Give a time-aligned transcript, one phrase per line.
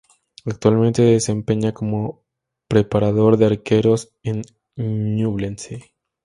[0.45, 2.23] Actualmente se desempeña como
[2.67, 4.41] preparador de arqueros en
[4.75, 5.93] Ñublense.